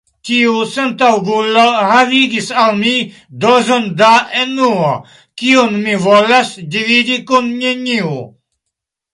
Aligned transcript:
Tiu 0.27 0.53
sentaŭgulo 0.75 1.65
havigis 1.89 2.47
al 2.61 2.73
mi 2.79 2.93
dozon 3.45 3.85
da 4.01 4.09
enuo, 4.45 4.89
kiun 5.43 5.79
mi 5.85 5.95
volas 6.07 6.53
dividi 6.77 7.23
kun 7.33 7.53
neniu. 7.63 8.13